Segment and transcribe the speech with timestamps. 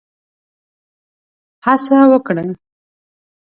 [1.65, 2.43] هڅه وکړي.